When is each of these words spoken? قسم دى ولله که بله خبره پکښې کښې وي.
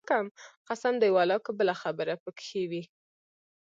قسم 0.67 0.93
دى 1.01 1.07
ولله 1.15 1.37
که 1.45 1.51
بله 1.59 1.73
خبره 1.81 2.13
پکښې 2.23 2.37
کښې 2.61 2.63
وي. 2.69 2.83